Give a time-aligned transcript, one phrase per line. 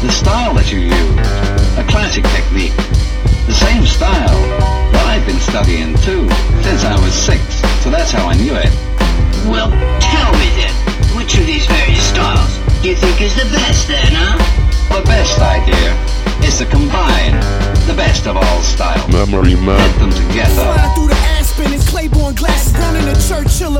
[0.00, 2.72] The style that you use, a classic technique.
[3.44, 4.40] The same style
[4.96, 6.24] that I've been studying too,
[6.64, 7.40] since I was six,
[7.84, 8.72] so that's how I knew it.
[9.44, 9.68] Well,
[10.00, 10.72] tell me then,
[11.12, 12.48] which of these various styles
[12.80, 14.40] do you think is the best then, huh?
[14.88, 15.92] The best idea
[16.48, 17.36] is to combine
[17.84, 19.04] the best of all styles.
[19.12, 19.76] Memory man.
[20.00, 20.64] Put them together.
[20.64, 22.72] Flying through the Aspen and Claiborne glasses.
[22.72, 23.76] Down in the Churchill,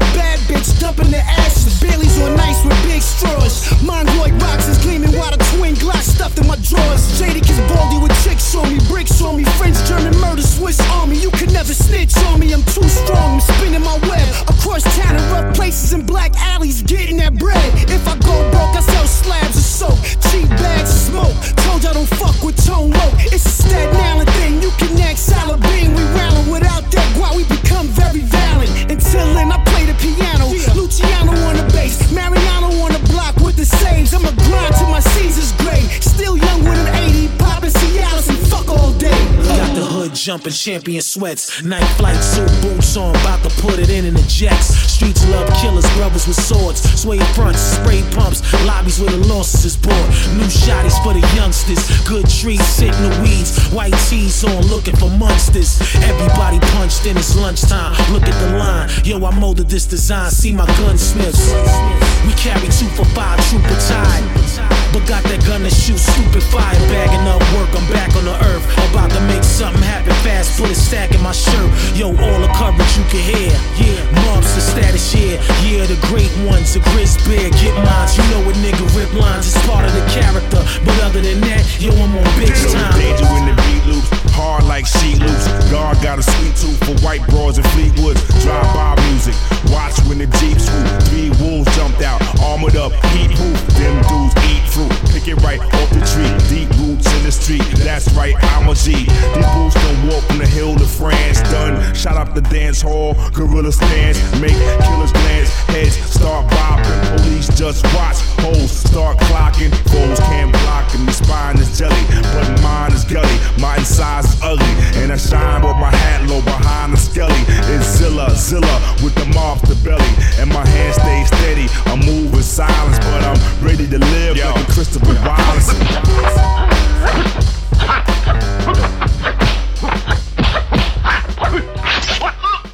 [15.71, 17.73] places and black alleys, getting that bread.
[17.89, 18.19] If I
[40.21, 41.63] jumping, champion sweats.
[41.63, 44.69] Night flight suit, boots on, about to put it in in the jets.
[44.69, 46.81] Streets love killers, brothers with swords.
[47.01, 50.09] Sway fronts, spray pumps, lobbies where the losses is bought.
[50.37, 51.81] New shotties for the youngsters.
[52.07, 53.57] Good trees, sit in the weeds.
[53.73, 55.81] White tees on, looking for monsters.
[56.05, 57.93] Everybody punched in, it's lunchtime.
[58.13, 58.91] Look at the line.
[59.05, 60.31] Yo, I molded this design.
[60.31, 61.49] See my gunsmiths.
[62.27, 64.71] We carry two for five, trooper tied.
[64.93, 66.75] But got that gun to shoot stupid fire.
[66.91, 68.67] Bagging up work, I'm back on the earth.
[68.91, 70.61] About to make something happen fast.
[70.61, 71.71] A stack in my shirt.
[71.97, 73.53] Yo, all the coverage you can hear.
[73.81, 73.97] Yeah,
[74.29, 75.41] mobs the status here.
[75.65, 77.49] Yeah, the great ones, the grizz bear.
[77.63, 78.17] Get mines.
[78.17, 79.49] You know a nigga rip lines.
[79.49, 80.61] It's part of the character.
[80.85, 82.93] But other than that, yo, I'm on bitch time.
[83.01, 85.49] danger in the beat loops, hard like sheet loops.
[85.71, 88.21] God got a sweet tooth for white broads and Fleetwoods.
[88.45, 89.35] Drive by music,
[89.73, 90.50] watch when the Jeep
[95.39, 96.31] right off the tree.
[96.49, 98.93] Deep roots in the street, that's right, I'm a G.
[99.05, 101.41] These boots don't walk from the hill to France.
[101.51, 106.40] Done, shot up the dance hall, gorilla stance, make killers glance, heads start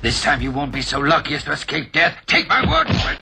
[0.06, 2.16] This time you won't be so lucky as to escape death.
[2.26, 3.06] Take my word for it.